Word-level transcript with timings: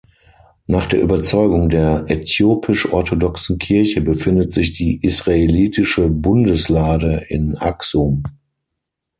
Nach 0.65 0.87
der 0.87 0.99
Überzeugung 0.99 1.69
der 1.69 2.05
äthiopisch-orthodoxen 2.07 3.59
Kirche 3.59 4.01
befindet 4.01 4.51
sich 4.51 4.73
die 4.73 4.99
israelitische 4.99 6.09
Bundeslade 6.09 7.23
in 7.29 7.55
Aksum. 7.59 8.23